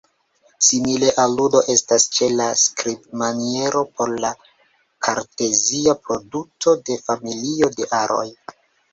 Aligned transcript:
Simile 0.67 1.09
aludo 1.23 1.59
estas 1.73 2.05
ĉe 2.15 2.29
la 2.37 2.45
skribmaniero 2.61 3.83
por 3.99 4.13
la 4.23 4.31
kartezia 5.07 5.95
produto 6.07 6.73
de 6.89 6.97
familio 7.11 7.71
de 7.77 7.87
aroj. 7.99 8.25